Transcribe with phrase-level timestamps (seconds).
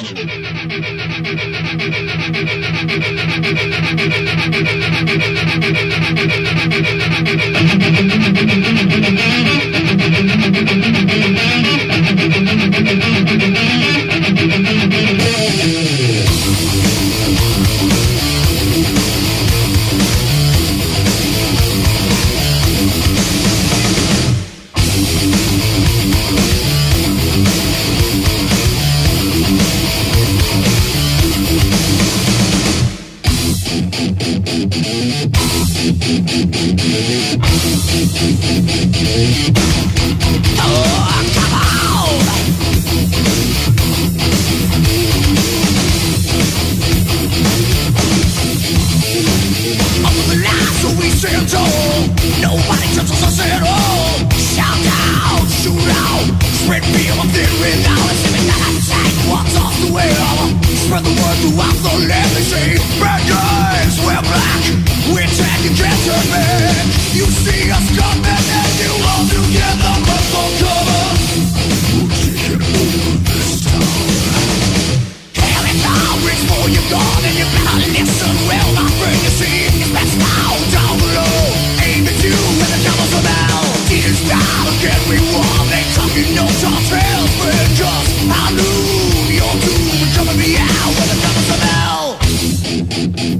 [0.00, 0.18] Thank
[3.18, 3.27] you.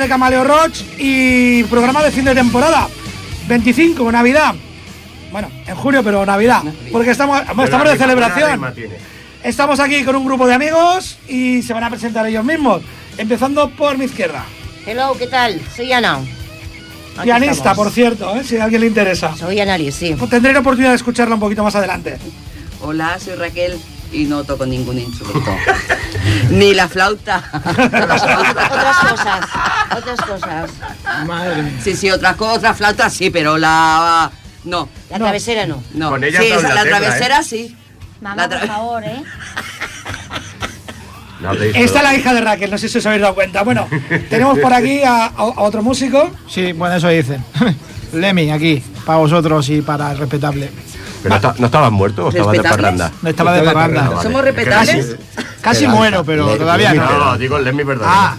[0.00, 2.88] de Camaleo Roach y programa de fin de temporada.
[3.46, 4.54] 25, Navidad.
[5.30, 6.62] Bueno, en julio, pero Navidad.
[6.90, 8.74] Porque estamos, estamos de celebración.
[9.44, 12.82] Estamos aquí con un grupo de amigos y se van a presentar ellos mismos.
[13.18, 14.44] Empezando por mi izquierda.
[14.86, 15.60] Hello, ¿qué tal?
[15.76, 16.20] Soy Ana.
[17.22, 18.42] Pianista, por cierto, ¿eh?
[18.42, 19.36] si a alguien le interesa.
[19.36, 20.16] Soy Ana, sí.
[20.30, 22.16] Tendré la oportunidad de escucharla un poquito más adelante.
[22.80, 23.78] Hola, soy Raquel
[24.12, 25.50] y no toco ningún instrumento.
[26.50, 27.42] Ni la flauta.
[27.54, 29.46] otras cosas.
[29.96, 30.70] Otras cosas.
[31.26, 34.30] Madre Sí, sí, otras cosas, otras flautas sí, pero la.
[34.64, 34.88] No.
[35.08, 35.82] La travesera no.
[35.94, 36.10] No.
[36.10, 37.44] Con ella sí, la, travesera ¿eh?
[37.44, 37.76] sí.
[38.20, 39.22] Mamá, por favor, ¿eh?
[41.74, 43.62] Esta es la hija de Raquel, no sé si os habéis dado cuenta.
[43.62, 43.88] Bueno,
[44.28, 46.30] tenemos por aquí a, otro músico.
[46.46, 47.42] Sí, bueno, eso dicen.
[48.12, 50.70] Lemmy, aquí, para vosotros y para el respetable.
[51.22, 53.12] ¿Pero no, estabas muerto o estabas de parranda?
[53.22, 54.22] No estaba de parranda.
[54.22, 55.16] ¿Somos respetables?
[55.60, 57.18] Casi, muero, pero todavía no.
[57.18, 58.06] No, digo el Lemmy verdad.
[58.08, 58.36] Ah,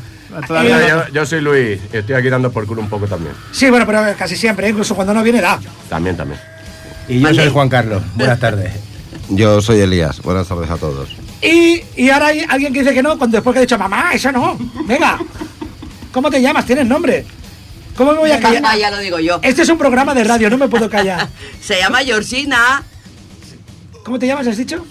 [0.48, 3.34] todavía yo, soy Luis estoy aquí dando por culo un poco también.
[3.52, 5.60] Sí, bueno, pero casi siempre, incluso cuando no viene da.
[5.90, 6.40] También, también.
[7.08, 8.02] Y yo soy Juan Carlos.
[8.16, 8.74] Buenas tardes.
[9.30, 10.22] Yo soy Elías.
[10.22, 11.10] Buenas tardes a todos.
[11.42, 14.12] Y, y ahora hay alguien que dice que no, cuando después que ha dicho, mamá,
[14.14, 14.58] eso no.
[14.86, 15.18] Venga.
[16.12, 16.66] ¿Cómo te llamas?
[16.66, 17.26] ¿Tienes nombre?
[17.96, 18.64] ¿Cómo me voy a callar?
[18.66, 19.40] Ah, ya lo digo yo.
[19.44, 21.28] Este es un programa de radio, no me puedo callar.
[21.62, 22.84] Se llama Georgina.
[24.04, 24.86] ¿Cómo te llamas, has dicho?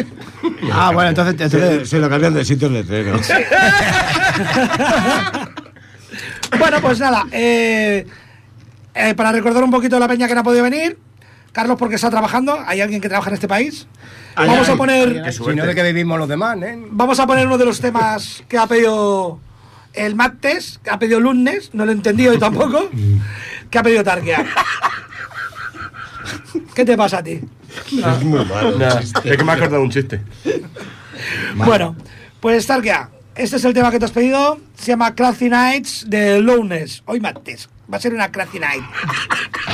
[0.71, 3.19] Ah, bueno, entonces, Se, entonces se lo cambian de sitio letrero.
[6.59, 8.07] Bueno, pues nada, eh,
[8.95, 10.99] eh, para recordar un poquito a la peña que no ha podido venir,
[11.55, 13.87] Carlos porque está trabajando, hay alguien que trabaja en este país.
[14.35, 16.77] Ay, Vamos ay, a poner, Que si no de que vivimos los demás, ¿eh?
[16.91, 19.39] vamos a poner uno de los temas que ha pedido
[19.93, 22.91] el Mattes, que ha pedido Lunes, no lo he entendido yo tampoco,
[23.71, 24.45] que ha pedido Tarkia.
[26.75, 27.41] ¿Qué te pasa a ti?
[27.93, 28.77] Es muy malo.
[28.91, 30.23] Es que me ha acordado un chiste.
[31.55, 31.95] Bueno,
[32.41, 36.41] pues Tarkia, este es el tema que te has pedido, se llama Crazy Nights de
[36.41, 38.83] Lowness, hoy Mattes, va a ser una Crazy Night.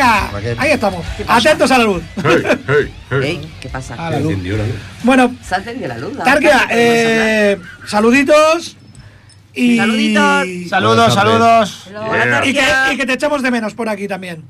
[0.00, 2.02] ahí estamos, atentos a la luz.
[2.16, 3.20] Hey, hey, hey.
[3.22, 3.94] Ey, ¿Qué pasa?
[3.94, 4.34] a la luz.
[5.02, 6.16] Bueno, Se ha encendido la luz.
[6.18, 8.76] Tarkia, eh, saluditos
[9.60, 9.76] y...
[9.76, 10.68] Saluditos.
[10.68, 11.88] Saludos, saludos.
[11.90, 12.46] Yeah.
[12.46, 12.62] Y que,
[12.92, 14.44] y que te echamos de menos por aquí también.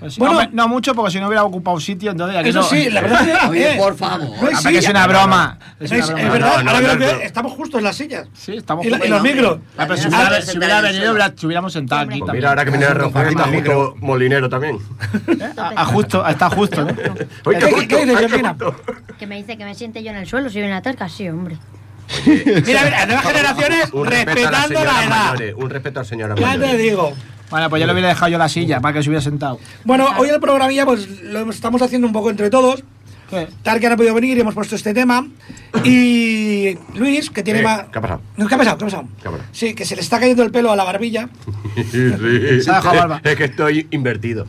[0.00, 0.42] Pues, Bueno.
[0.42, 3.00] no, no mucho, porque si no hubiera ocupado sitio, entonces aquí Eso no- sí, la
[3.00, 3.46] verdad es que...
[3.48, 4.20] Oye, por favor.
[4.28, 5.58] no que es una broma.
[5.78, 6.30] Es una es broma.
[6.32, 7.20] verdad, ahora que veo, no.
[7.22, 8.28] estamos justo en las sillas.
[8.34, 9.58] Sí, estamos Y, la- y los micros.
[9.78, 12.36] Ah, pero si hubiera, ah, si hubiera venido, si hubiéramos sentado aquí Pues también.
[12.40, 14.78] mira, ahora que viene Rafael, majito molinero también.
[15.76, 16.94] A, justo, está justo, ¿no?
[16.96, 18.76] ¿Qué- justo, dices, justo.
[19.18, 21.56] Que me dice que me siente yo en el suelo, soy una tarca, sí, hombre.
[22.26, 25.08] Mira, mira, nuevas generaciones Un a respetando la señoras edad.
[25.26, 25.54] mayores.
[25.56, 27.12] Un respeto a las señoras Ya te digo.
[27.50, 29.58] Bueno, pues ya le hubiera dejado yo la silla para que se hubiera sentado.
[29.84, 32.82] Bueno, hoy el programilla pues lo estamos haciendo un poco entre todos.
[33.28, 33.48] ¿Qué?
[33.62, 35.26] Tarkia no ha podido venir y hemos puesto este tema.
[35.84, 37.84] Y Luis, que tiene Eh, más...
[37.90, 38.20] ¿qué ha pasado?
[38.36, 38.78] No, ¿Qué ha pasado?
[38.78, 39.08] ¿Qué ha pasado?
[39.22, 39.48] ¿Qué ha pasado?
[39.52, 41.28] Sí, que se le está cayendo el pelo a la barbilla.
[41.76, 42.10] Sí.
[42.62, 43.20] Se ha dejado barba.
[43.24, 44.46] Es que estoy invertido.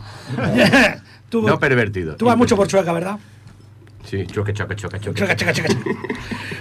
[1.29, 2.15] tú, No pervertido.
[2.15, 3.17] Tú vas mucho por chueca, ¿verdad?
[4.05, 5.19] Sí, choque, choque, choque, choque.
[5.19, 5.73] Chueca, chueca, chueca.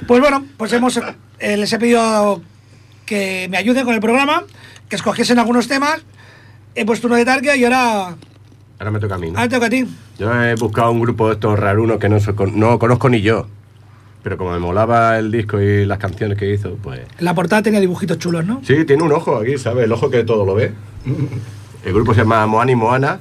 [0.06, 0.98] Pues bueno, pues hemos,
[1.38, 2.40] eh, les he pedido
[3.06, 4.44] que me ayuden con el programa,
[4.88, 6.00] que escogiesen algunos temas.
[6.74, 8.16] He puesto uno de Tarkia y ahora,
[8.78, 9.30] Ahora me toca a mí.
[9.30, 9.38] ¿no?
[9.38, 9.86] ahora te toca a ti.
[10.18, 13.46] Yo he buscado un grupo de estos rarunos que no, so- no conozco ni yo.
[14.22, 17.00] Pero como me molaba el disco y las canciones que hizo, pues.
[17.18, 18.60] La portada tenía dibujitos chulos, ¿no?
[18.64, 19.84] Sí, tiene un ojo aquí, ¿sabes?
[19.84, 20.72] El ojo que todo lo ve.
[21.84, 23.18] El grupo se llama Moana y Moana.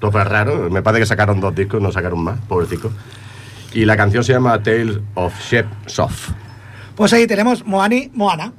[0.00, 0.68] Todo es raro.
[0.70, 2.90] Me parece que sacaron dos discos, no sacaron más, pobrecito.
[3.74, 6.30] Y la canción se llama Tales of Shep Soft.
[6.94, 8.52] Pues ahí tenemos Moani, Moana.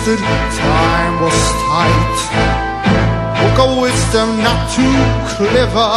[0.00, 1.34] Wasted, time was
[1.68, 2.16] tight.
[3.40, 4.96] Book of wisdom not too
[5.36, 5.90] clever.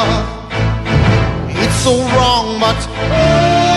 [1.50, 3.73] It's so wrong, but oh,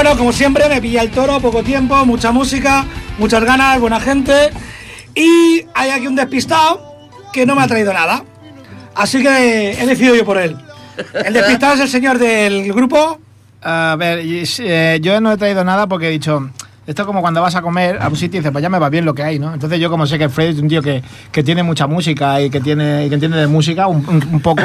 [0.00, 2.84] Bueno, como siempre, me pilla el toro, poco tiempo, mucha música,
[3.18, 4.32] muchas ganas, buena gente.
[5.12, 8.22] Y hay aquí un despistado que no me ha traído nada.
[8.94, 10.56] Así que he decidido yo por él.
[11.26, 13.18] El despistado es el señor del grupo.
[13.60, 16.48] A ver, eh, yo no he traído nada porque he dicho,
[16.86, 18.78] esto es como cuando vas a comer a un sitio y dices, pues ya me
[18.78, 19.52] va bien lo que hay, ¿no?
[19.52, 21.02] Entonces yo como sé que Freddy es un tío que,
[21.32, 24.40] que tiene mucha música y que tiene y que entiende de música un, un- un
[24.40, 24.62] poco,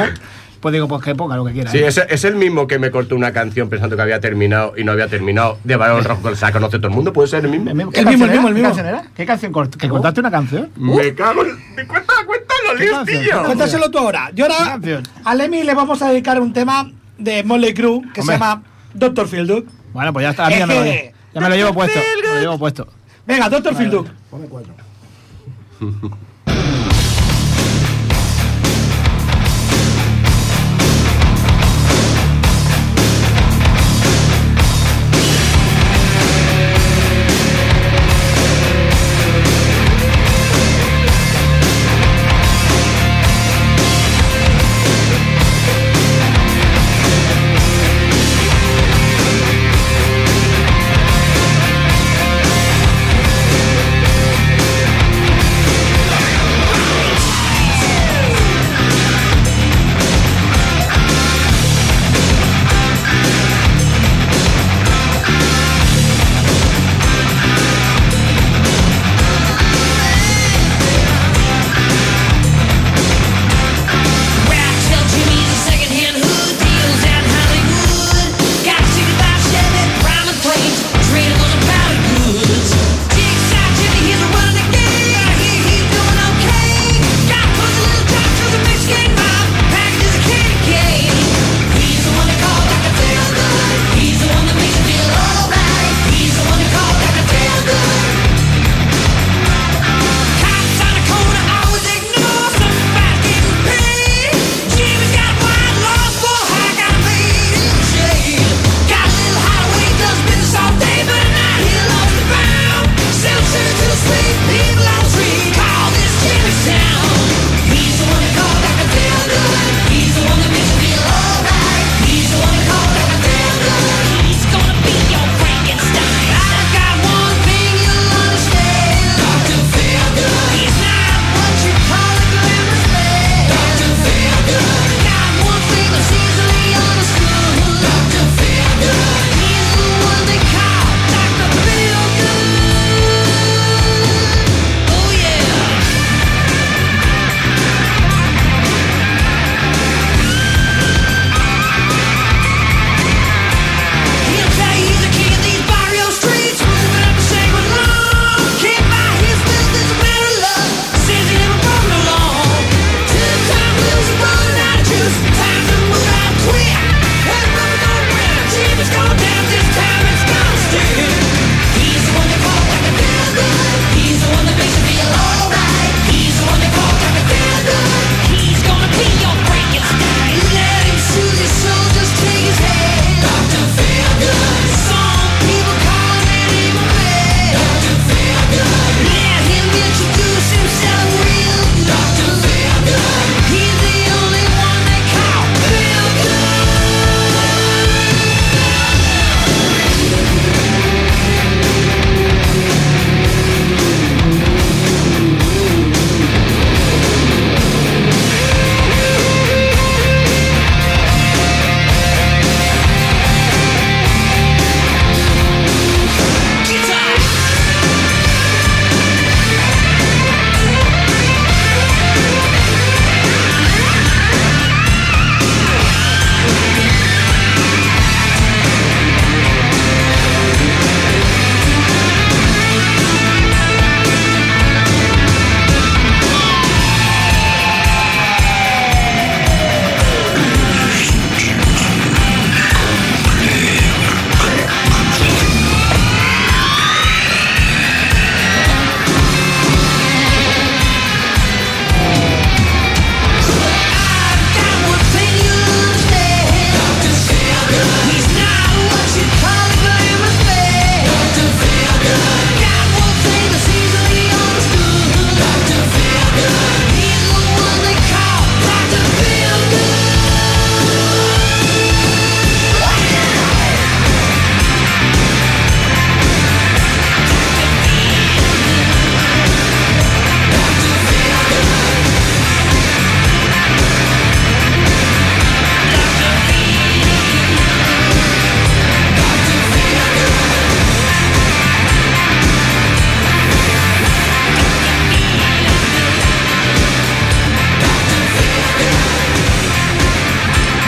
[0.64, 1.70] pues digo, pues que ponga lo que quiera.
[1.70, 1.88] Sí, ¿eh?
[1.88, 4.92] es, es el mismo que me cortó una canción pensando que había terminado y no
[4.92, 5.58] había terminado.
[5.62, 7.66] De Barón Rojo, que la conoce todo el mundo, puede ser el mismo.
[7.90, 8.68] ¿Qué El mismo, el mismo, el ¿Qué mismo.
[8.74, 9.04] canción era?
[9.14, 10.70] ¿Qué canción cort- ¿Que cortaste una canción?
[10.76, 11.86] Me cago en.
[11.86, 13.18] Cuenta, cuenta ¿Qué líos, tío.
[13.40, 14.30] ¿Qué Cuéntaselo tú ahora.
[14.34, 14.80] Yo ¿Qué ahora
[15.24, 18.36] a Lemmy le vamos a dedicar un tema de Motley Crue que Hombre.
[18.36, 18.62] se llama
[18.94, 21.74] Doctor Field Bueno, pues ya está, a mí ya me, lo, ya me lo llevo
[21.74, 22.00] puesto.
[22.22, 22.88] Me lo llevo puesto.
[23.26, 24.74] Venga, Doctor Field Destructive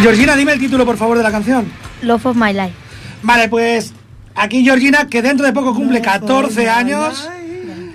[0.07, 1.67] Georgina, dime el título, por favor, de la canción.
[2.03, 2.75] Love of My Life.
[3.23, 3.93] Vale, pues
[4.37, 7.29] aquí Georgina, que dentro de poco cumple 14 años,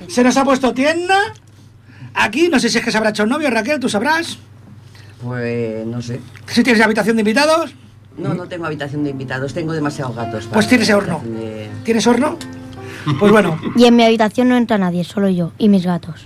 [0.10, 1.17] se nos ha puesto tienda.
[2.13, 4.38] Aquí, no sé si es que se habrá hecho novio, Raquel, tú sabrás.
[5.24, 6.19] Pues no sé.
[6.47, 7.74] Si tienes habitación de invitados,
[8.17, 10.50] No, no tengo habitación de invitados, tengo demasiados gatos.
[10.52, 11.21] pues tienes horno.
[11.24, 12.38] de- ¿Tienes horno?
[13.21, 16.26] Pues bueno, Y en mi habitación no entra nadie, solo yo y mis gatos.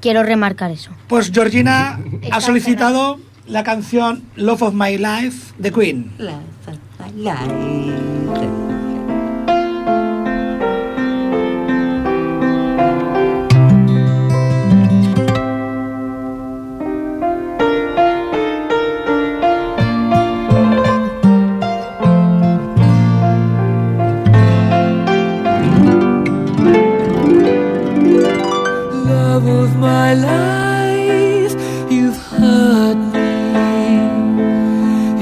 [0.00, 0.90] Quiero remarcar eso.
[1.06, 2.00] pues Georgina
[2.32, 6.12] ha solicitado la canción Love of My Life de Queen.
[6.18, 6.40] La,
[6.98, 8.59] la, la, la.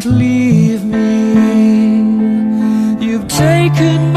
[0.00, 1.34] Don't leave me.
[3.04, 4.13] You've taken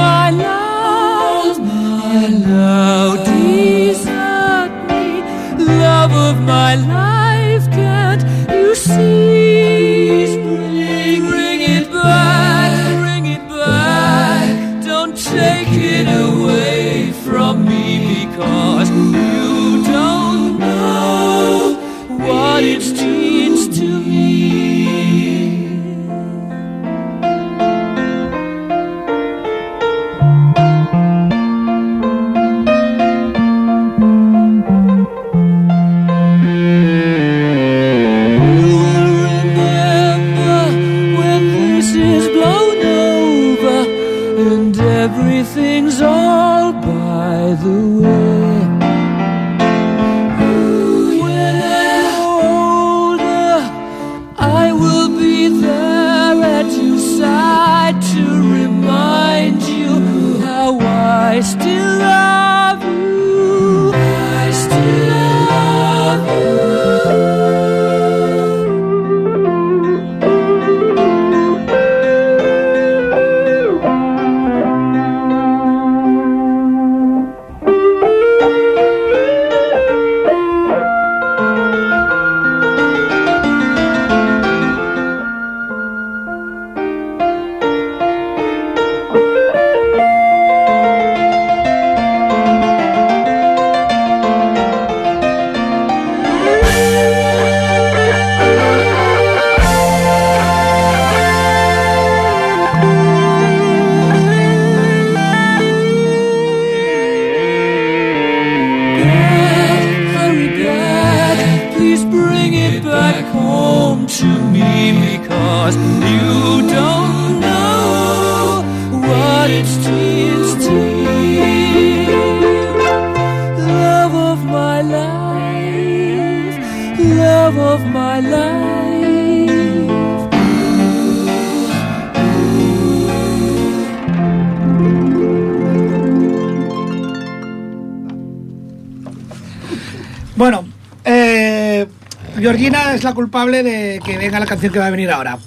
[142.98, 145.38] es la culpable de que venga la canción que va a venir ahora.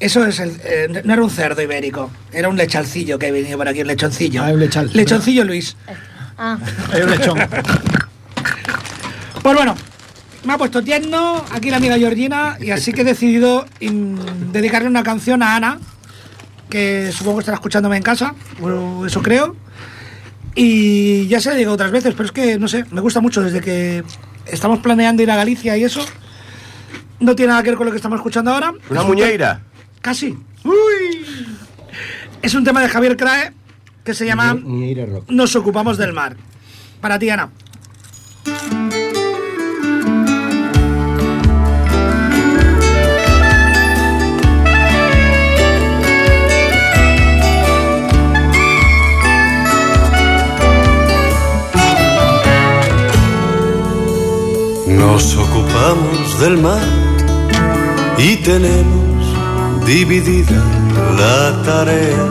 [0.00, 3.58] Eso es el, eh, no era un cerdo ibérico, era un lechalcillo que ha venido
[3.58, 4.42] por aquí, un lechoncillo.
[4.44, 4.90] Ah, un lechal.
[4.92, 5.76] Lechoncillo Luis.
[6.38, 6.56] Ah,
[6.92, 7.38] Hay un lechón.
[9.42, 9.74] Pues bueno,
[10.44, 15.02] me ha puesto tierno aquí la amiga Georgina y así que he decidido dedicarle una
[15.02, 15.78] canción a Ana,
[16.70, 19.56] que supongo que estará escuchándome en casa, o eso creo.
[20.54, 23.42] Y ya se le digo otras veces, pero es que, no sé, me gusta mucho
[23.42, 24.04] desde que
[24.46, 26.04] estamos planeando ir a Galicia y eso.
[27.20, 28.72] No tiene nada que ver con lo que estamos escuchando ahora.
[28.90, 29.62] ¿Una muñeira?
[30.00, 30.38] Casi.
[30.64, 31.26] Uy.
[32.42, 33.52] Es un tema de Javier Crae
[34.04, 35.28] que se llama Muñeira Rock.
[35.28, 36.36] Nos ocupamos del mar.
[37.00, 37.50] Para ti, Ana.
[54.86, 57.07] Nos ocupamos del mar
[58.18, 60.62] y tenemos dividida
[61.16, 62.26] la tarea.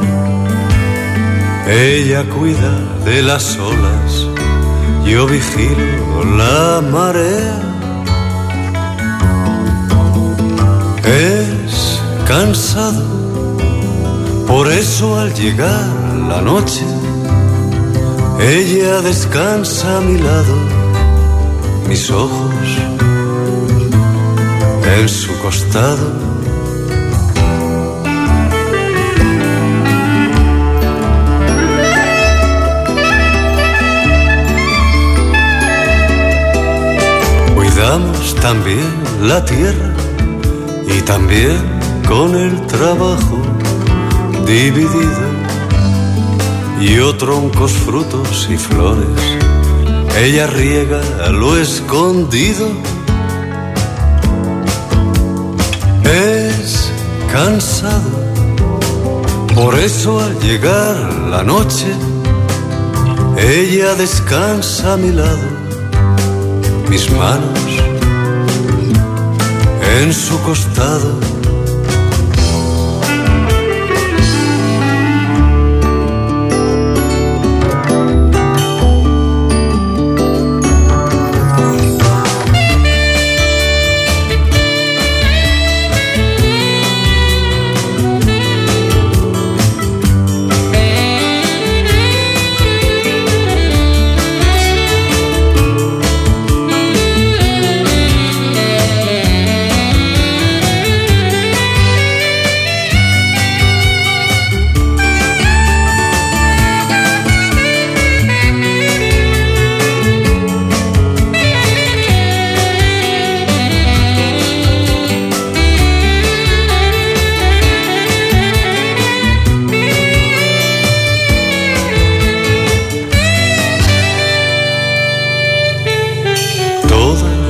[1.67, 2.71] Ella cuida
[3.06, 4.28] de las olas,
[5.06, 7.60] yo vigilo la marea.
[11.04, 13.04] Es cansado,
[14.45, 15.88] por eso al llegar
[16.28, 16.86] la noche,
[18.39, 20.56] ella descansa a mi lado,
[21.88, 22.52] mis ojos
[24.95, 26.12] en su costado.
[37.56, 38.80] Cuidamos también
[39.21, 39.93] la tierra
[40.88, 41.58] y también
[42.08, 43.41] con el trabajo
[44.45, 45.28] dividido.
[46.80, 49.08] Yo troncos, frutos y flores,
[50.17, 52.96] ella riega lo escondido.
[56.07, 56.89] Es
[57.31, 58.11] cansado,
[59.53, 61.87] por eso al llegar la noche,
[63.37, 65.47] ella descansa a mi lado,
[66.89, 67.59] mis manos
[69.99, 71.37] en su costado.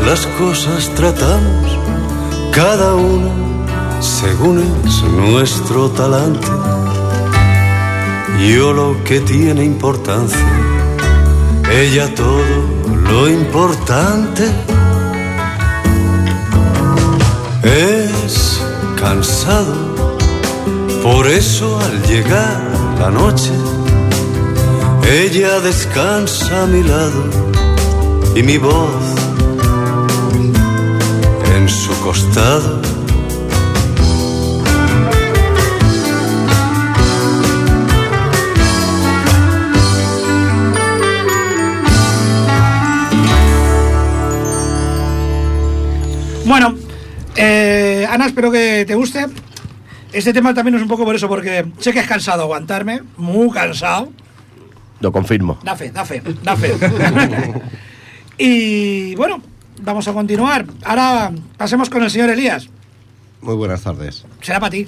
[0.08, 1.78] Las cosas tratamos,
[2.54, 3.30] cada uno
[4.00, 6.48] según es nuestro talante.
[8.40, 10.48] Yo lo que tiene importancia,
[11.70, 12.40] ella todo
[13.10, 14.44] lo importante.
[17.64, 18.62] Es
[18.96, 19.76] cansado,
[21.04, 22.62] por eso al llegar
[22.98, 23.52] la noche,
[25.12, 27.24] ella descansa a mi lado
[28.36, 29.17] y mi voz
[31.58, 32.80] en su costado.
[46.46, 46.76] Bueno,
[47.36, 49.26] eh, Ana, espero que te guste.
[50.14, 53.50] Este tema también es un poco por eso, porque sé que es cansado aguantarme, muy
[53.50, 54.14] cansado.
[55.00, 55.60] Lo confirmo.
[55.64, 56.76] Da fe, da fe, da fe.
[58.38, 59.42] y bueno,
[59.82, 60.66] vamos a continuar.
[60.84, 62.68] Ahora pasemos con el señor Elías.
[63.42, 64.26] Muy buenas tardes.
[64.42, 64.88] Será para ti.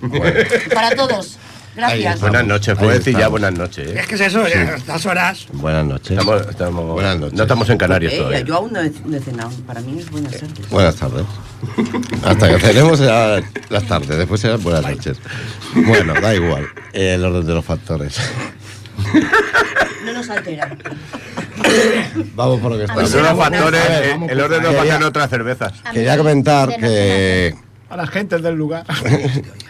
[0.74, 1.36] Para todos.
[1.74, 2.20] Gracias.
[2.20, 3.88] Buenas noches, puedo decir ya buenas noches.
[3.90, 4.00] ¿eh?
[4.00, 5.46] Es que es eso, ya, estas horas.
[5.52, 6.10] Buenas noches.
[6.12, 7.34] Estamos, estamos- Buenas noches.
[7.36, 8.40] No estamos en Canarias Eh, todavía.
[8.40, 9.50] yo aún no he, no he cenado.
[9.66, 10.68] Para mí es buenas tardes.
[10.70, 11.24] Buenas tardes.
[12.24, 15.18] Hasta que cenemos será las tardes, después serán buenas noches.
[15.74, 16.66] Bueno, da igual.
[16.92, 18.18] eh, el orden de los factores.
[20.04, 20.76] No nos altera.
[22.34, 25.72] Vamos por lo que El los factores, eh, el orden de los factores otras cervezas.
[25.92, 27.54] Quería comentar que
[27.90, 28.84] A las gentes del lugar.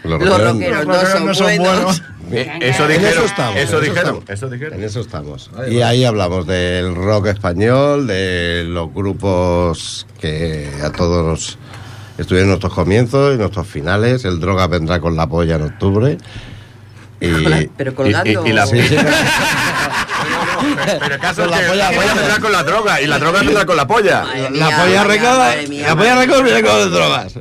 [0.03, 1.65] los Los rockeros- Los no son no son buenos.
[1.67, 2.03] buenos.
[2.31, 3.09] Eh, Eso En dijeron.
[3.13, 3.97] eso estamos, Eso en eso dijeron.
[4.17, 4.29] estamos.
[4.29, 4.73] Eso dijeron.
[4.79, 5.51] En eso estamos.
[5.71, 11.57] Y ahí hablamos del rock español, de los grupos que a todos nos
[12.19, 14.25] estuvieron en nuestros comienzos y nuestros finales.
[14.25, 16.17] El Droga vendrá con la polla en octubre.
[17.21, 18.29] Y, Pero colgando.
[18.29, 18.95] Y- y- y la- Sí, sí.
[20.99, 22.15] Pero el caso Con es la que polla la polla roja.
[22.21, 24.23] vendrá con la droga y la droga vendrá con la polla.
[24.23, 25.03] La mía, polla
[25.67, 27.33] mía, la polla récord viene con drogas.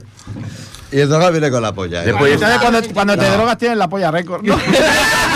[0.91, 2.03] Y el droga viene con la polla.
[2.03, 2.07] ¿eh?
[2.07, 4.43] Después- Entonces, cuando, cuando te drogas tienes la polla récord.
[4.43, 4.57] ¿no?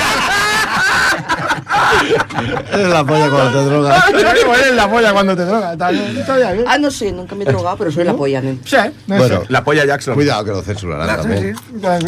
[2.72, 4.04] Eres la polla cuando te drogas.
[4.60, 5.76] Eres la polla cuando te drogas.
[6.66, 8.60] Ah, no sé, nunca me he drogado, pero soy la polla, nen.
[8.64, 8.76] Sí,
[9.06, 9.46] no Bueno, sé.
[9.48, 10.14] La polla Jackson.
[10.14, 11.56] cuidado que lo censurarán también.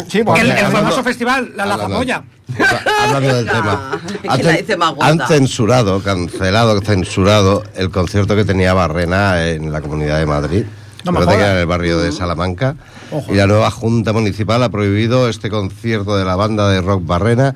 [0.07, 2.23] Sí, porque El, famoso festival, la hablando- Lazapolla.
[3.05, 3.99] Hablando del tema.
[4.21, 5.07] que Han, la cen- dice más guapa.
[5.11, 10.63] han censurado, cancelado, censurado el concierto que tenía Barrena en la Comunidad de Madrid.
[11.03, 12.75] No me que era en el barrio de Salamanca.
[13.11, 13.31] Ojo.
[13.31, 17.53] Y la nueva Junta Municipal ha prohibido este concierto de la banda de rock Barrena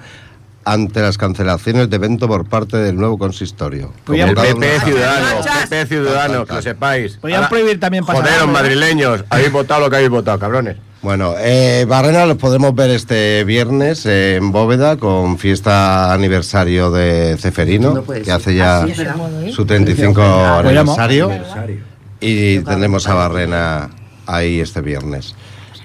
[0.72, 3.92] ante las cancelaciones de evento por parte del nuevo consistorio.
[4.08, 5.42] El PP una- Ciudadano.
[5.70, 7.18] PP Ciudadano, que lo sepáis.
[7.18, 8.54] Podían Ahora, prohibir también pasar Joderos ¿no?
[8.54, 10.78] madrileños, habéis votado lo que habéis votado, cabrones.
[11.02, 17.94] Bueno, eh, Barrena los podremos ver este viernes en Bóveda con fiesta aniversario de Ceferino,
[17.94, 20.22] No que hace ya es su 35
[20.62, 21.00] Podríamos.
[21.00, 21.32] aniversario.
[22.20, 23.90] Y tendremos a Barrena
[24.28, 25.36] ahí este viernes.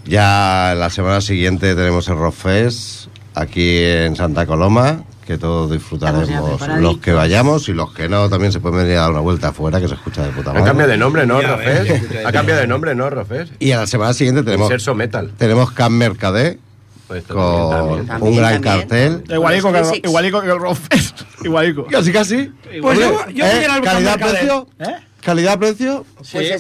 [0.05, 6.99] Ya la semana siguiente tenemos el Rockfest aquí en Santa Coloma, que todos disfrutaremos los
[6.99, 9.81] que vayamos y los que no también se pueden venir a dar una vuelta afuera
[9.81, 10.66] que se escucha de puta Ha madre.
[10.66, 12.03] cambiado de nombre, ¿no, Rofés?
[12.27, 13.51] Ha cambiado de nombre, ¿no, Rofés?
[13.59, 15.31] Y a la semana siguiente tenemos Inserso Metal.
[15.38, 16.59] tenemos Camp Mercadé
[17.09, 18.33] Pues con también, también.
[18.33, 19.25] un gran También, cartel.
[19.35, 20.59] Igualico que, el, igualico que el.
[21.44, 21.87] Igualico.
[21.87, 22.53] Casi, casi.
[22.83, 23.66] Pues yo, yo ¿eh?
[23.83, 24.68] calidad-precio.
[24.79, 24.94] ¿Eh?
[25.23, 26.05] ¿Calidad-precio?
[26.16, 26.59] Pues ¿Eh?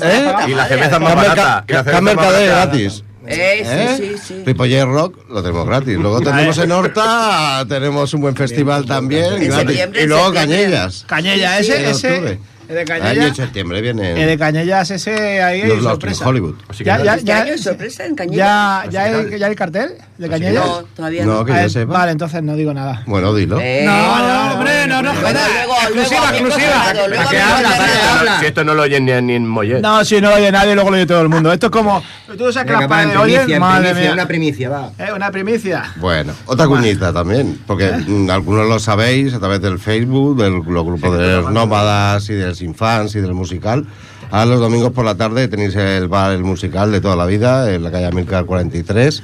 [0.48, 1.64] Y la cerveza más barata.
[1.66, 2.40] Camp barata.
[2.40, 3.04] gratis.
[3.26, 3.94] Eh, ¿Eh?
[3.96, 4.42] sí, sí, sí.
[4.44, 5.96] Ripollet Rock lo tenemos gratis.
[5.98, 9.54] Luego tenemos en Horta, tenemos un buen festival también En gratis.
[9.56, 10.32] septiembre, Y luego.
[10.32, 11.04] Cañellas.
[11.06, 11.72] Cañella, Sí, sí.
[11.72, 12.38] ese, ese.
[12.68, 13.36] El de en Cañellas.
[13.36, 16.28] septiembre El de vienen Cañellas, ese ahí los Lost in sorpresa.
[16.28, 16.54] Hollywood.
[16.68, 18.36] Así que Ya, ya, Este ya, año es sorpresa en Cañellas.
[18.38, 20.64] ya, ya, hay, ya hay cartel de Cañellas.
[20.64, 21.44] No, todavía No, no.
[21.44, 21.92] que Ah, yo eh, sepa.
[21.92, 23.02] Vale, entonces no digo nada.
[23.06, 23.58] Bueno, dilo.
[23.60, 25.32] Eh, No, no, hombre, no, no, jodas.
[25.32, 26.84] luego, Exclusiva, exclusiva.
[26.84, 27.08] ¿Para qué habla?
[27.08, 28.40] luego, ¿Para qué luego, habla?
[28.40, 29.80] Si esto no lo oyen ni, ni en Mollet.
[29.80, 31.52] No, si no lo oye nadie, luego lo oye todo el mundo.
[31.52, 32.02] Esto es como.
[32.38, 33.60] Tú sabes que las paredes oyen.
[33.60, 34.12] Madre mía.
[34.12, 34.90] una primicia, va.
[34.98, 35.92] Eh, una primicia.
[35.96, 40.84] Bueno, otra cuñita también, porque mm, algunos lo sabéis a través del Facebook, del los
[40.84, 43.86] grupos de los nómadas y del Fans y del musical.
[44.30, 47.72] Ahora los domingos por la tarde tenéis el bar El Musical de toda la vida,
[47.72, 49.22] en la calle Amilcar 43,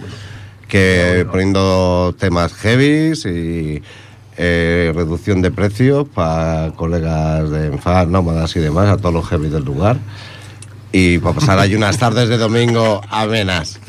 [0.69, 3.83] que poniendo temas heavies y
[4.37, 9.49] eh, reducción de precios para colegas de Enfad, nómadas y demás, a todos los heavy
[9.49, 9.99] del lugar.
[10.93, 13.81] Y para pasar ahí unas tardes de domingo amenas.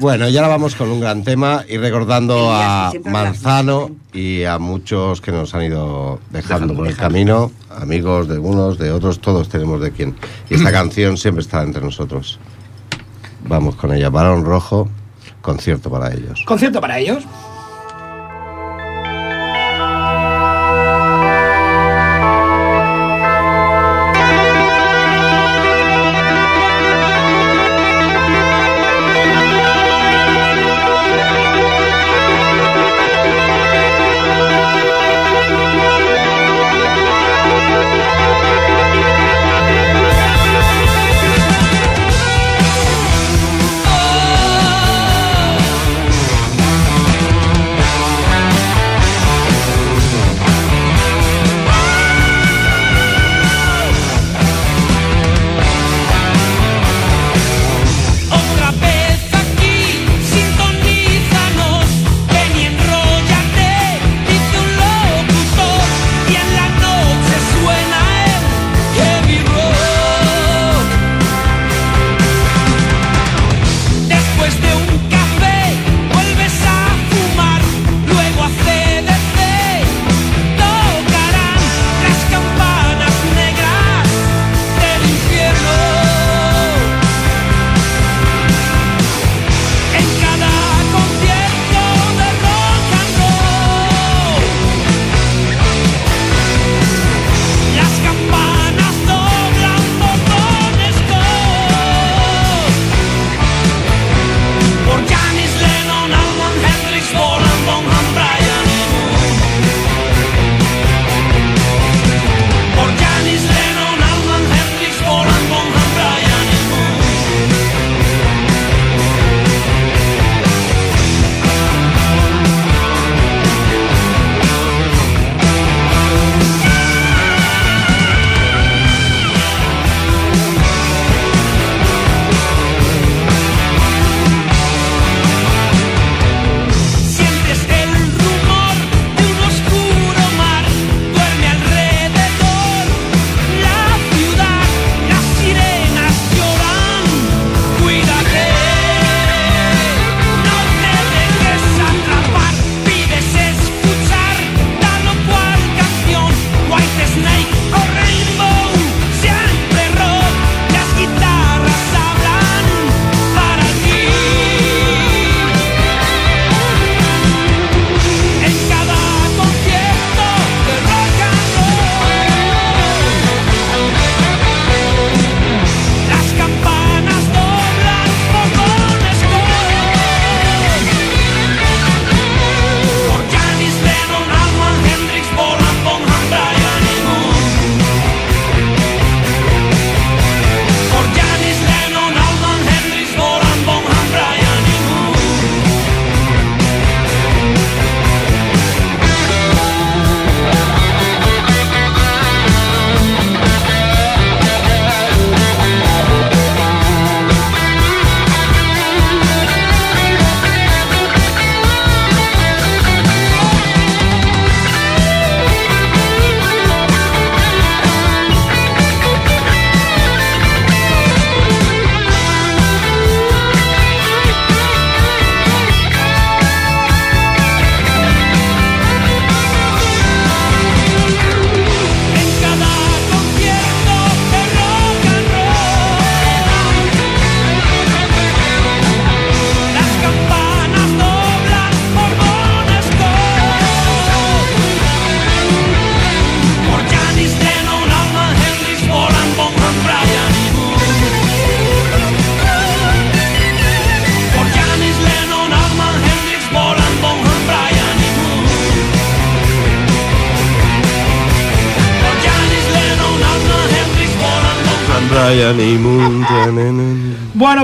[0.00, 5.20] Bueno, y ahora vamos con un gran tema y recordando a Manzano y a muchos
[5.20, 9.78] que nos han ido dejando por el camino, amigos de unos, de otros, todos tenemos
[9.82, 10.16] de quién.
[10.48, 12.38] Y esta canción siempre está entre nosotros.
[13.46, 14.88] Vamos con ella, Barón Rojo,
[15.42, 16.44] concierto para ellos.
[16.46, 17.22] Concierto para ellos.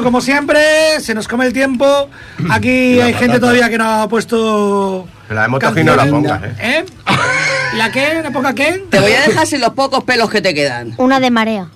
[0.07, 2.09] Como siempre, se nos come el tiempo.
[2.49, 5.09] Aquí hay gente todavía que no ha puesto.
[5.31, 6.55] La de Motoji no la pongas, ¿eh?
[6.61, 6.85] ¿Eh?
[7.77, 8.21] ¿La qué?
[8.23, 8.85] ¿La poca qué?
[8.89, 10.95] Te voy a dejar sin los pocos pelos que te quedan.
[10.99, 11.67] Una de marea.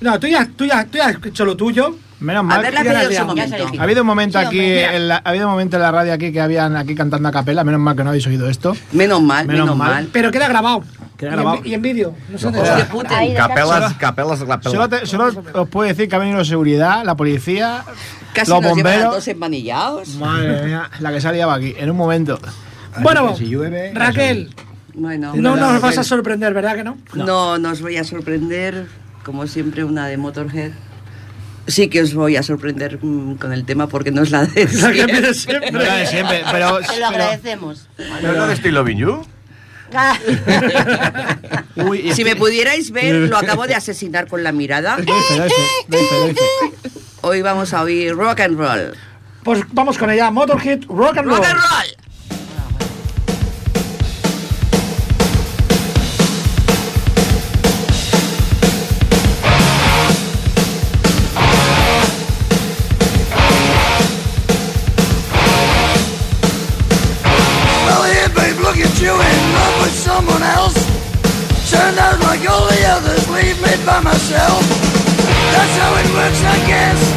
[0.00, 1.94] No, tú ya, tú ya, tú ya has hecho lo tuyo.
[2.18, 2.62] Menos A mal.
[2.62, 2.76] ver.
[2.76, 6.12] Ha habido un momento Sí, aquí, en la- ha habido un momento en la radio
[6.12, 8.76] aquí que habían aquí cantando a capela, menos mal que no habéis oído esto.
[8.90, 9.90] Menos mal, Menos menos, mal.
[9.92, 10.08] mal.
[10.12, 10.82] Pero queda grabado.
[11.22, 11.62] Queda Y en grabado.
[11.62, 12.14] vi- Y en vídeo.
[12.28, 12.52] No sé de
[13.34, 14.88] Capelas, capelas, Solo, capelas.
[14.90, 17.84] te- solo os puedo decir que ha venido seguridad, la policía,
[18.34, 19.10] Casi los nos llevan a bomberos.
[19.12, 20.08] todos empanillados.
[20.16, 22.40] Madre mía, la que se ha liado aquí, en un momento.
[23.00, 24.52] Bueno, Si llueve, Raquel,
[24.94, 26.98] Bueno, no nos vas a sorprender, ¿verdad que no?
[27.14, 28.86] no nos voy a sorprender,
[29.24, 30.72] como siempre, una de Motorhead.
[31.68, 34.64] Sí que os voy a sorprender mm, con el tema porque no es la de
[34.80, 35.34] La que siempre.
[35.34, 35.70] siempre.
[35.70, 37.88] No la de siempre, pero, Te lo pero- agradecemos.
[37.98, 39.26] ¿No es la de?
[41.76, 44.96] Uy, y Si me pudierais ver, lo acabo de asesinar con la mirada.
[47.22, 48.96] Hoy vamos a oír rock and roll.
[49.44, 50.30] Pues vamos con ella.
[50.30, 51.38] Motorhead, rock and roll.
[51.38, 52.11] Rock and roll.
[73.86, 74.62] By myself.
[75.52, 77.11] That's how it works, I guess.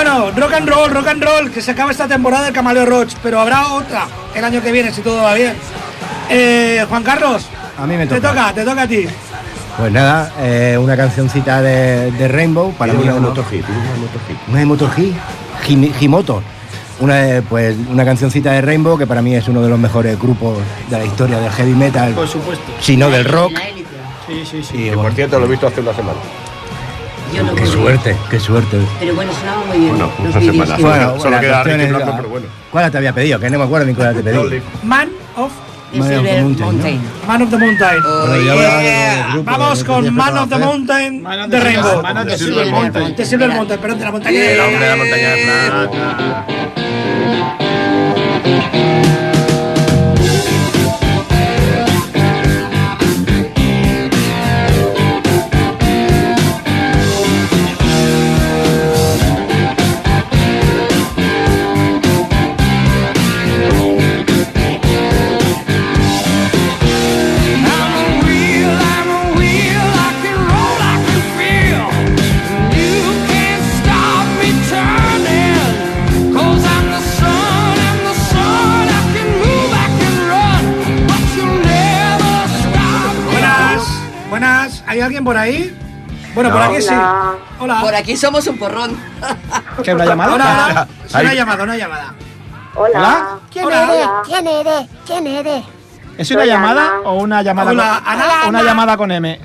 [0.00, 3.14] Bueno, rock and roll, rock and roll, que se acaba esta temporada del Camaleo Roach,
[3.20, 5.54] pero habrá otra el año que viene si todo va bien.
[6.30, 7.44] Eh, Juan Carlos,
[7.76, 8.28] A mí me te toca.
[8.30, 9.08] toca, te toca a ti.
[9.76, 13.02] Pues nada, eh, una cancioncita de, de Rainbow para mí.
[13.02, 14.56] una uno- Motoji, una Motoji.
[14.56, 15.12] De Motorhead,
[15.66, 16.44] Jim- Jimoto.
[17.00, 20.16] Una, de, pues, una cancioncita de Rainbow que para mí es uno de los mejores
[20.16, 22.62] grupos de la historia del heavy metal, Por supuesto.
[22.80, 23.50] si no del rock.
[24.28, 24.76] Sí, sí, sí.
[24.76, 26.18] Y Que por cierto lo he visto hace una semana.
[27.34, 27.72] Yo no qué pude.
[27.72, 28.78] suerte, qué suerte.
[29.00, 29.90] Pero bueno, sonaba muy bien.
[29.90, 30.76] Bueno, una semana.
[30.76, 32.46] que- Bueno, solo queda Ricky Blanco, pero bueno.
[32.72, 33.38] ¿Cuál te había pedido?
[33.40, 34.62] Que no me acuerdo ni cuál te pedí.
[34.82, 35.52] Man of,
[35.92, 36.66] Man of the Silver Mountain, ¿no?
[36.72, 37.00] Mountain.
[37.26, 38.02] Man of the Mountain.
[38.02, 40.58] Bueno, los grupos Vamos con Man of the.
[40.58, 42.02] Mountain Man of de the- Rainbow.
[42.02, 43.16] Man of the Silver Mountain.
[43.16, 46.46] De Silver Mountain, perdón, de la montaña El hombre de la montaña de plata.
[84.98, 85.72] ¿Hay alguien por ahí?
[86.34, 86.88] Bueno, por aquí sí.
[86.92, 87.34] Hola.
[87.60, 87.80] Hola.
[87.82, 89.00] Por aquí somos un porrón.
[89.84, 90.34] ¿Qué, una llamada?
[90.34, 90.88] Hola.
[91.06, 92.14] Es una llamada, una llamada.
[92.74, 92.98] Hola.
[92.98, 93.38] ¿Hola?
[93.52, 93.84] ¿Quién Hola.
[93.94, 94.08] eres?
[94.26, 94.86] ¿Quién eres?
[95.06, 95.64] ¿Quién eres?
[96.18, 97.00] ¿Es una Soy llamada Ana.
[97.04, 98.48] o una llamada Hola, con, Ana.
[98.48, 99.40] una llamada con M?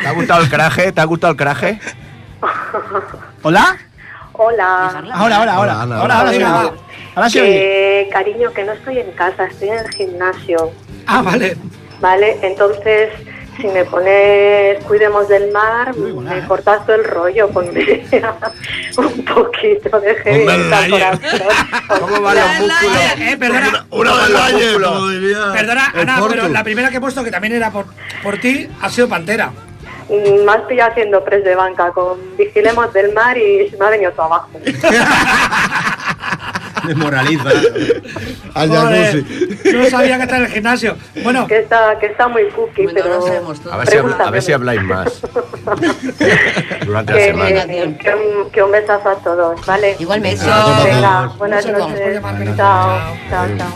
[0.00, 0.90] ¿Te ha gustado el craje?
[0.92, 1.78] ¿Te ha gustado el craje?
[3.42, 3.76] ¿Hola?
[4.32, 5.02] Hola.
[5.12, 5.82] Ahora, ahora, ahora.
[5.82, 5.96] Hola.
[6.00, 6.36] Ahora, ahora sí.
[6.38, 6.72] Hola.
[7.14, 7.40] Ahora sí.
[7.40, 10.72] Que, cariño, que no estoy en casa, estoy en el gimnasio.
[11.06, 11.58] Ah, vale.
[12.00, 12.38] ¿Vale?
[12.42, 13.10] Entonces,
[13.60, 18.04] si me pones Cuidemos del Mar, me cortas todo el rollo, ponme
[18.96, 21.20] un poquito de heavy metal, corazón.
[22.00, 22.96] ¿Cómo van los músculos?
[23.18, 27.30] Eh, perdona, Una Valle, como diría perdona, Ana, pero la primera que he puesto, que
[27.30, 27.86] también era por,
[28.22, 29.52] por ti, ha sido Pantera.
[30.08, 33.86] Mm, Me has pillado haciendo press de banca con Vigilemos del Mar y se me
[33.86, 34.50] ha venido todo abajo.
[36.86, 37.48] Desmoraliza.
[38.54, 39.24] Al jacuzzi.
[39.72, 40.96] no sabía que estaba en el gimnasio.
[41.22, 43.14] Bueno, Que está, que está muy cookie, Bueno, pero...
[43.14, 43.72] ahora sabemos todo.
[43.72, 44.78] A ver, si, habla- a ver si Pregúntame.
[44.78, 45.20] habláis más.
[46.86, 47.66] Durante la Que, semana.
[47.66, 49.96] que un, que un besazo a todos, ¿vale?
[49.98, 50.44] Igualmente.
[50.44, 52.20] Venga, buenas noches.
[52.56, 52.98] Chao,
[53.30, 53.46] Chao.
[53.58, 53.68] chao,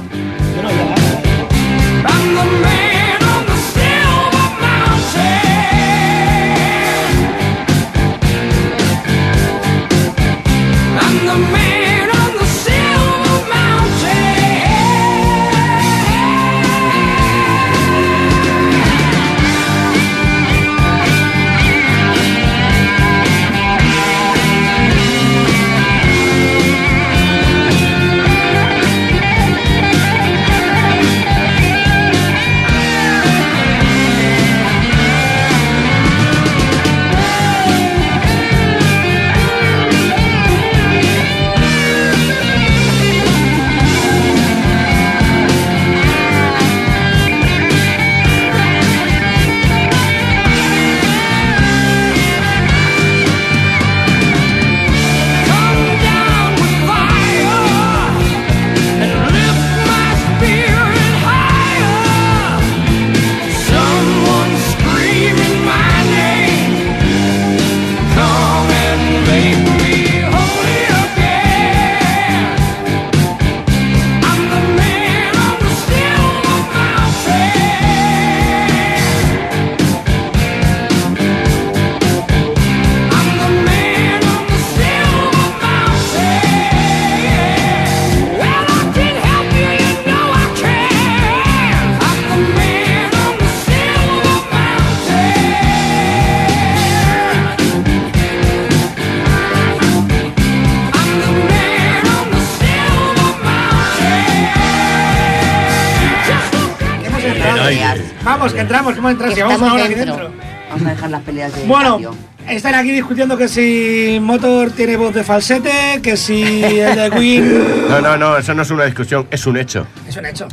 [108.25, 109.31] Vamos, que entramos, que hemos entrado.
[109.31, 110.31] Que Si llevamos una hora aquí dentro.
[110.71, 112.15] Vamos a dejar las peleas de Bueno, patio.
[112.49, 116.43] están aquí discutiendo que si Motor tiene voz de falsete, que si
[116.79, 119.87] el de Queen No, no, no, eso no es una discusión, es un hecho.
[120.09, 120.47] es un hecho.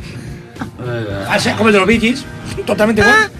[1.28, 2.24] Ah, sí, Como el de los Bee Gees,
[2.64, 3.30] totalmente igual.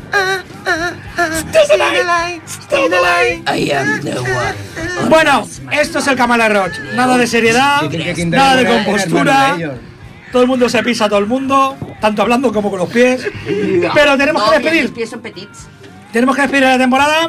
[3.47, 5.09] I am the one.
[5.09, 6.79] Bueno, esto es el Kamala Roach.
[6.95, 7.83] Nada de seriedad,
[8.27, 9.57] nada de compostura.
[10.33, 13.27] Todo el mundo se pisa a todo el mundo, tanto hablando como con los pies.
[13.95, 14.93] Pero tenemos No, que despedir.
[14.93, 15.69] pies son petits.
[16.13, 17.29] Tenemos que despedir la temporada.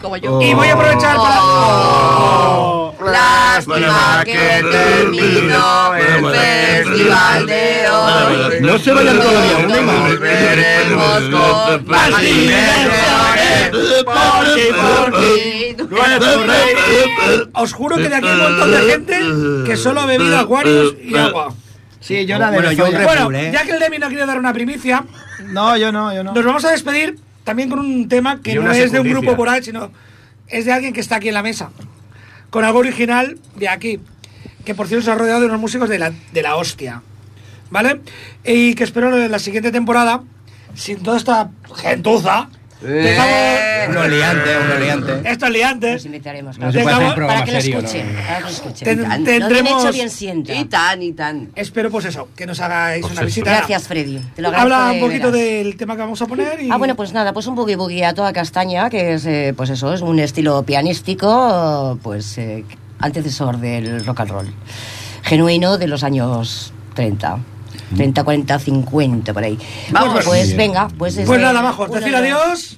[0.00, 0.40] Como yo.
[0.40, 2.94] Y voy a aprovechar Oh.
[3.04, 8.60] Lástima que terminó el festival de hoy.
[8.60, 10.08] No se vayan todavía, más.
[10.08, 12.10] volveremos con más.
[14.04, 15.76] Por ti, por ti.
[15.90, 16.74] Nuestro rey.
[17.54, 19.18] Os juro que de aquí hay un montón de gente
[19.66, 21.54] que solo ha bebido acuarios y agua.
[22.00, 23.50] Sí, yo la de Bueno, yo un Bueno, Bull, ¿eh?
[23.52, 25.04] ya que el Demi no quiere dar una primicia,
[25.46, 26.32] No, yo no, yo no.
[26.32, 29.48] nos vamos a despedir también con un tema que no es de un grupo por
[29.48, 29.90] ahí, sino
[30.48, 31.70] es de alguien que está aquí en la mesa.
[32.50, 34.00] Con algo original de aquí.
[34.64, 37.02] Que por cierto se ha rodeado de unos músicos de la, de la hostia.
[37.70, 38.00] ¿Vale?
[38.44, 40.22] Y que espero en la siguiente temporada,
[40.74, 42.48] sin toda esta gentuza,
[42.82, 43.86] Eh.
[43.90, 45.30] Uno liante, uno liante.
[45.30, 46.72] estos liantes, Los invitaremos, No claro.
[46.72, 47.86] se puede hacer un programa Para que lo serio, ¿no?
[47.88, 48.16] escuchen.
[48.26, 48.84] Para que lo escuchen.
[48.84, 49.20] Ten- Tan.
[49.20, 49.82] Lo bien tendremos...
[49.84, 50.44] hecho, bien.
[50.60, 51.48] Y tan, y tan.
[51.56, 53.26] Espero pues eso, que nos hagáis Pues una eso.
[53.26, 53.50] visita.
[53.56, 54.18] Gracias, Freddy.
[54.34, 55.48] Te lo agradezco Habla un poquito veras.
[55.48, 56.70] del tema que vamos a poner y...
[56.70, 59.70] Ah, bueno, pues nada, pues un boogie boogie a toda castaña, que es, eh, pues
[59.70, 62.64] eso, es un estilo pianístico, pues eh,
[62.98, 64.54] antecesor del rock and roll.
[65.22, 67.38] Genuino de los años 30.
[67.96, 69.58] 30, 40, 50, por ahí.
[69.90, 70.12] Vamos.
[70.14, 71.14] Bueno, pues venga, pues...
[71.14, 72.76] Pues este, nada, abajo, uno decir de- adiós.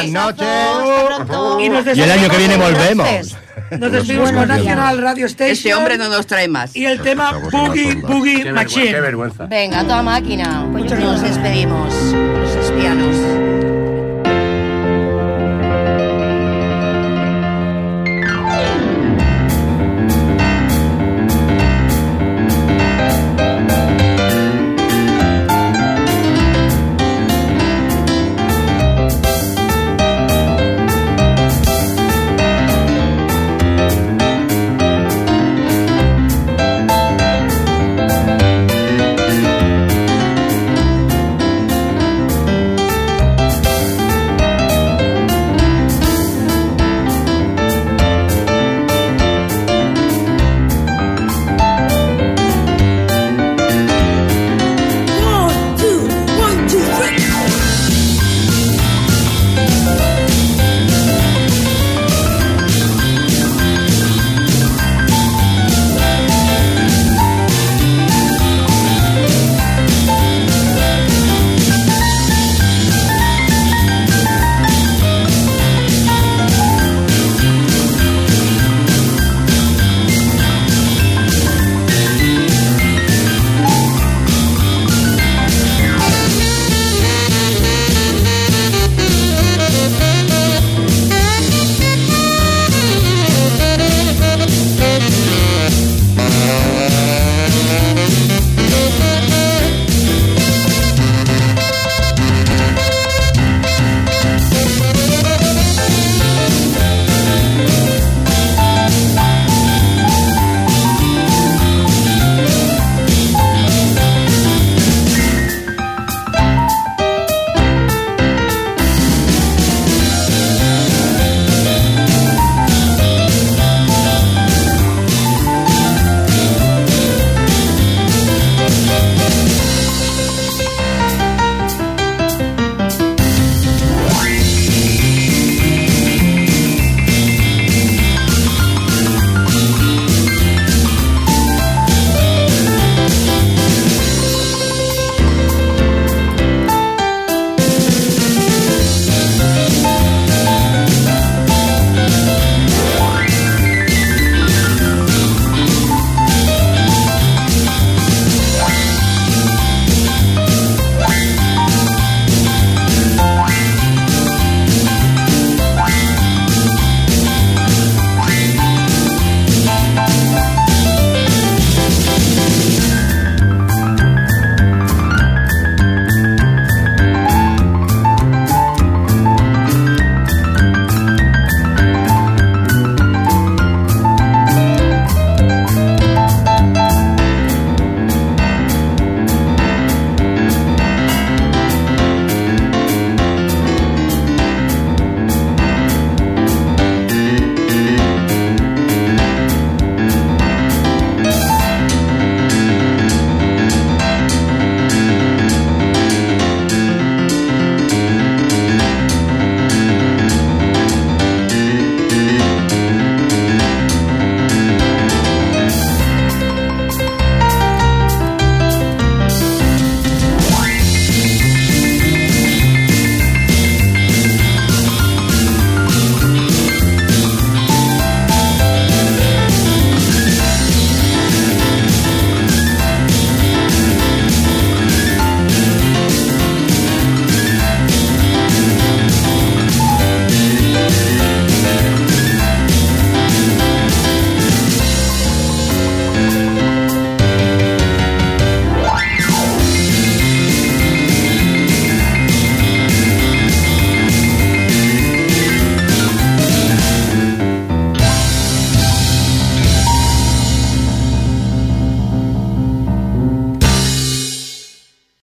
[0.00, 1.96] Buenas noches.
[1.96, 3.36] Y el año que viene volvemos.
[3.78, 5.52] Nos despedimos con National Radio Station.
[5.52, 6.74] Este hombre no nos trae más.
[6.74, 7.94] Y el tema Boogie.
[7.96, 8.52] Boogie.
[8.52, 8.90] Machine.
[8.90, 9.46] Qué vergüenza.
[9.46, 10.64] Venga, toda máquina.
[10.68, 11.94] Muchas Nos despedimos.
[11.94, 12.72] Nos despedimos.
[12.80, 13.39] pianos.